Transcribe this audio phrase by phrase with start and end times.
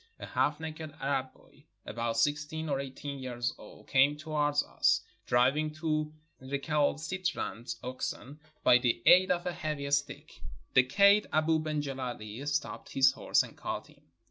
[0.19, 5.71] A half naked Arab boy, about sixteen or eighteen years old, came towards us, driving
[5.71, 10.41] two recalcitrant oxen, by the aid of a heavy stick.
[10.73, 14.01] The kaid, Abou ben Gileli, stopped his horse and called him.